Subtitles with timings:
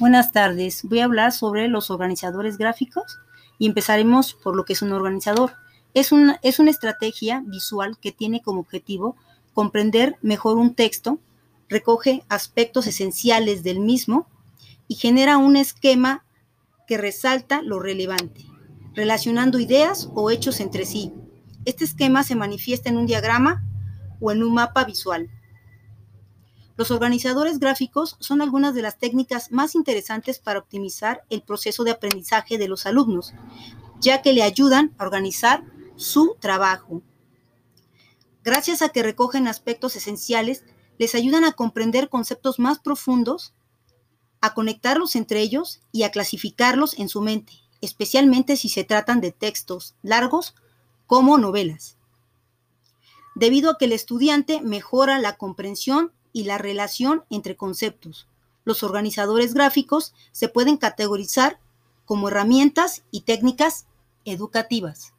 [0.00, 0.82] Buenas tardes.
[0.82, 3.20] Voy a hablar sobre los organizadores gráficos
[3.60, 5.52] y empezaremos por lo que es un organizador.
[5.94, 9.14] Es una, es una estrategia visual que tiene como objetivo
[9.52, 11.20] comprender mejor un texto,
[11.68, 14.26] recoge aspectos esenciales del mismo
[14.88, 16.24] y genera un esquema
[16.88, 18.44] que resalta lo relevante,
[18.94, 21.12] relacionando ideas o hechos entre sí.
[21.66, 23.62] Este esquema se manifiesta en un diagrama
[24.20, 25.30] o en un mapa visual.
[26.76, 31.92] Los organizadores gráficos son algunas de las técnicas más interesantes para optimizar el proceso de
[31.92, 33.32] aprendizaje de los alumnos,
[34.00, 35.64] ya que le ayudan a organizar
[35.96, 37.02] su trabajo.
[38.42, 40.64] Gracias a que recogen aspectos esenciales,
[40.98, 43.54] les ayudan a comprender conceptos más profundos,
[44.40, 49.30] a conectarlos entre ellos y a clasificarlos en su mente, especialmente si se tratan de
[49.30, 50.54] textos largos
[51.06, 51.96] como novelas.
[53.36, 58.28] Debido a que el estudiante mejora la comprensión y la relación entre conceptos.
[58.64, 61.58] Los organizadores gráficos se pueden categorizar
[62.04, 63.86] como herramientas y técnicas
[64.26, 65.13] educativas.